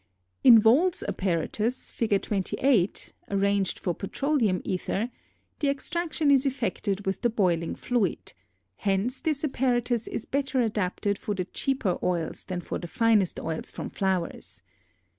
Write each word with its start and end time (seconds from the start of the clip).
In 0.43 0.57
Vohl's 0.59 1.03
apparatus 1.03 1.91
(Fig. 1.91 2.19
28), 2.23 3.13
arranged 3.29 3.77
for 3.77 3.93
petroleum 3.93 4.59
ether, 4.65 5.11
the 5.59 5.69
extraction 5.69 6.31
is 6.31 6.43
effected 6.43 7.05
with 7.05 7.21
the 7.21 7.29
boiling 7.29 7.75
fluid; 7.75 8.33
hence 8.77 9.21
this 9.21 9.43
apparatus 9.45 10.07
is 10.07 10.25
better 10.25 10.59
adapted 10.59 11.19
for 11.19 11.35
the 11.35 11.45
cheaper 11.45 11.99
oils 12.01 12.45
than 12.45 12.61
for 12.61 12.79
the 12.79 12.87
finest 12.87 13.39
oils 13.39 13.69
from 13.69 13.91
flowers. 13.91 14.63